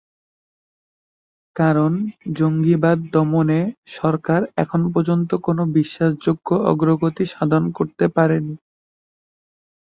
[1.55, 1.91] কারণ,
[2.33, 3.61] জঙ্গিবাদ দমনে
[3.95, 8.55] সরকার এখন পর্যন্ত কোনো বিশ্বাসযোগ্য অগ্রগতি সাধন করতে পারেনি।